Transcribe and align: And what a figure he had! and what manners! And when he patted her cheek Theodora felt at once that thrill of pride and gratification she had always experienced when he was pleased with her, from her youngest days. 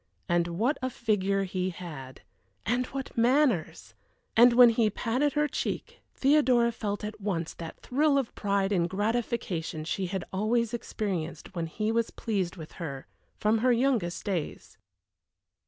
And 0.27 0.47
what 0.57 0.79
a 0.81 0.89
figure 0.89 1.43
he 1.43 1.69
had! 1.69 2.21
and 2.65 2.87
what 2.87 3.15
manners! 3.15 3.93
And 4.35 4.51
when 4.53 4.71
he 4.71 4.89
patted 4.89 5.33
her 5.33 5.47
cheek 5.47 6.01
Theodora 6.15 6.71
felt 6.71 7.03
at 7.03 7.21
once 7.21 7.53
that 7.53 7.79
thrill 7.81 8.17
of 8.17 8.33
pride 8.33 8.71
and 8.71 8.89
gratification 8.89 9.83
she 9.83 10.07
had 10.07 10.23
always 10.33 10.73
experienced 10.73 11.53
when 11.53 11.67
he 11.67 11.91
was 11.91 12.09
pleased 12.09 12.55
with 12.55 12.71
her, 12.81 13.05
from 13.37 13.59
her 13.59 13.71
youngest 13.71 14.25
days. 14.25 14.79